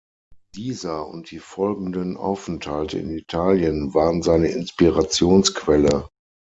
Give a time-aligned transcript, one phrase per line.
[0.55, 6.09] Dieser und die folgenden Aufenthalte in Italien waren seine Inspirationsquelle.